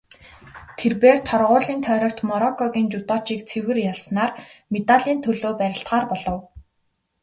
Тэр 0.77 0.93
бээр 1.01 1.19
торгуулийн 1.29 1.81
тойрогт 1.87 2.19
Мороккогийн 2.29 2.87
жүдочийг 2.93 3.41
цэвэр 3.49 3.77
ялснаар 3.91 4.31
медалийн 4.73 5.19
төлөө 5.25 5.53
барилдахаар 5.59 6.05
болов. 6.11 6.39